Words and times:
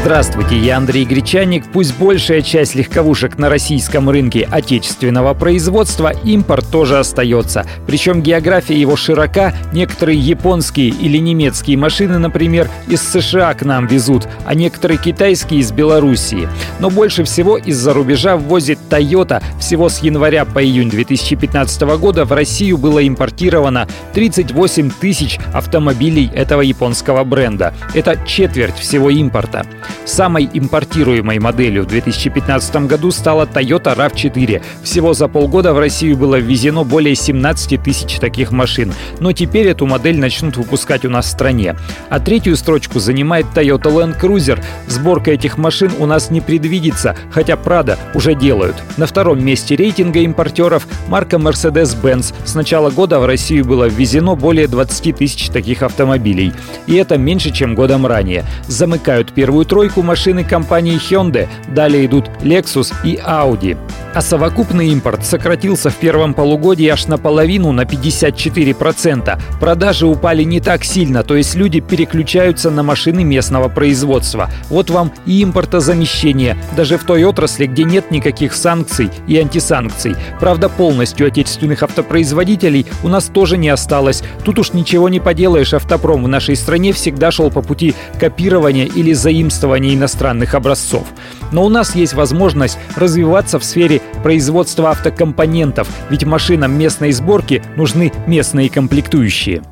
Здравствуйте, 0.00 0.56
я 0.56 0.76
Андрей 0.76 1.04
Гречаник. 1.04 1.64
Пусть 1.72 1.98
большая 1.98 2.40
часть 2.40 2.76
легковушек 2.76 3.36
на 3.36 3.48
российском 3.48 4.08
рынке 4.08 4.48
отечественного 4.48 5.34
производства, 5.34 6.12
импорт 6.22 6.66
тоже 6.70 7.00
остается. 7.00 7.66
Причем 7.86 8.22
география 8.22 8.78
его 8.78 8.94
широка. 8.94 9.52
Некоторые 9.72 10.18
японские 10.18 10.90
или 10.90 11.18
немецкие 11.18 11.76
машины, 11.76 12.18
например, 12.18 12.70
из 12.86 13.02
США 13.02 13.52
к 13.54 13.64
нам 13.64 13.88
везут, 13.88 14.28
а 14.46 14.54
некоторые 14.54 14.98
китайские 14.98 15.60
из 15.60 15.72
Белоруссии. 15.72 16.48
Но 16.78 16.90
больше 16.90 17.24
всего 17.24 17.58
из-за 17.58 17.92
рубежа 17.92 18.36
ввозит 18.36 18.78
Toyota. 18.88 19.42
Всего 19.58 19.88
с 19.88 19.98
января 19.98 20.44
по 20.44 20.64
июнь 20.64 20.90
2015 20.90 21.82
года 21.98 22.24
в 22.24 22.32
Россию 22.32 22.78
было 22.78 23.06
импортировано 23.06 23.88
38 24.14 24.92
тысяч 25.00 25.38
автомобилей 25.52 26.30
этого 26.32 26.60
японского 26.60 27.24
бренда. 27.24 27.74
Это 27.94 28.16
четверть 28.24 28.78
всего 28.78 29.10
импорта. 29.10 29.66
Самой 30.04 30.48
импортируемой 30.52 31.38
моделью 31.38 31.84
в 31.84 31.86
2015 31.86 32.86
году 32.86 33.10
стала 33.10 33.44
Toyota 33.46 33.96
RAV4. 33.96 34.62
Всего 34.82 35.14
за 35.14 35.28
полгода 35.28 35.72
в 35.72 35.78
Россию 35.78 36.16
было 36.16 36.36
ввезено 36.36 36.84
более 36.84 37.14
17 37.14 37.82
тысяч 37.82 38.18
таких 38.18 38.52
машин. 38.52 38.92
Но 39.20 39.32
теперь 39.32 39.68
эту 39.68 39.86
модель 39.86 40.18
начнут 40.18 40.56
выпускать 40.56 41.04
у 41.04 41.10
нас 41.10 41.26
в 41.26 41.30
стране. 41.30 41.76
А 42.10 42.20
третью 42.20 42.56
строчку 42.56 43.00
занимает 43.00 43.46
Toyota 43.54 43.92
Land 43.92 44.20
Cruiser. 44.20 44.62
Сборка 44.86 45.32
этих 45.32 45.58
машин 45.58 45.90
у 45.98 46.06
нас 46.06 46.30
не 46.30 46.40
предвидится, 46.40 47.16
хотя 47.30 47.54
Prado 47.54 47.98
уже 48.14 48.34
делают. 48.34 48.76
На 48.96 49.06
втором 49.06 49.44
месте 49.44 49.76
рейтинга 49.76 50.20
импортеров 50.20 50.86
марка 51.08 51.36
Mercedes-Benz. 51.36 52.34
С 52.44 52.54
начала 52.54 52.90
года 52.90 53.18
в 53.20 53.26
Россию 53.26 53.64
было 53.64 53.88
ввезено 53.88 54.36
более 54.36 54.68
20 54.68 55.16
тысяч 55.16 55.48
таких 55.48 55.82
автомобилей. 55.82 56.52
И 56.86 56.94
это 56.94 57.18
меньше, 57.18 57.50
чем 57.50 57.74
годом 57.74 58.06
ранее. 58.06 58.44
Замыкают 58.66 59.32
первую 59.32 59.64
тройку 59.64 59.77
тройку 59.78 60.02
машины 60.02 60.42
компании 60.42 60.96
Hyundai, 60.96 61.46
далее 61.68 62.06
идут 62.06 62.28
Lexus 62.42 62.92
и 63.04 63.14
Audi. 63.14 63.76
А 64.12 64.20
совокупный 64.20 64.88
импорт 64.88 65.24
сократился 65.24 65.90
в 65.90 65.94
первом 65.94 66.34
полугодии 66.34 66.88
аж 66.88 67.06
наполовину, 67.06 67.70
на 67.70 67.82
54%. 67.82 69.38
Продажи 69.60 70.06
упали 70.06 70.42
не 70.42 70.60
так 70.60 70.82
сильно, 70.82 71.22
то 71.22 71.36
есть 71.36 71.54
люди 71.54 71.78
переключаются 71.78 72.70
на 72.70 72.82
машины 72.82 73.22
местного 73.22 73.68
производства. 73.68 74.50
Вот 74.68 74.90
вам 74.90 75.12
и 75.26 75.44
импортозамещение, 75.44 76.56
даже 76.76 76.98
в 76.98 77.04
той 77.04 77.22
отрасли, 77.22 77.66
где 77.66 77.84
нет 77.84 78.10
никаких 78.10 78.54
санкций 78.54 79.10
и 79.28 79.38
антисанкций. 79.38 80.16
Правда, 80.40 80.68
полностью 80.68 81.28
отечественных 81.28 81.84
автопроизводителей 81.84 82.86
у 83.04 83.08
нас 83.08 83.26
тоже 83.26 83.56
не 83.56 83.68
осталось. 83.68 84.24
Тут 84.44 84.58
уж 84.58 84.72
ничего 84.72 85.08
не 85.08 85.20
поделаешь, 85.20 85.72
автопром 85.72 86.24
в 86.24 86.28
нашей 86.28 86.56
стране 86.56 86.92
всегда 86.92 87.30
шел 87.30 87.52
по 87.52 87.62
пути 87.62 87.94
копирования 88.18 88.86
или 88.86 89.12
заимствования 89.12 89.67
использования 89.68 89.94
иностранных 89.94 90.54
образцов. 90.54 91.06
Но 91.52 91.64
у 91.64 91.68
нас 91.68 91.94
есть 91.94 92.14
возможность 92.14 92.78
развиваться 92.96 93.58
в 93.58 93.64
сфере 93.64 94.00
производства 94.22 94.90
автокомпонентов, 94.90 95.88
ведь 96.10 96.24
машинам 96.24 96.72
местной 96.72 97.12
сборки 97.12 97.62
нужны 97.76 98.12
местные 98.26 98.70
комплектующие. 98.70 99.62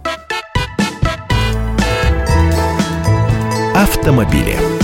Автомобили. 3.75 4.75